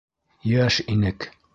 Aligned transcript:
Йәш 0.53 0.81
инек... 0.97 1.31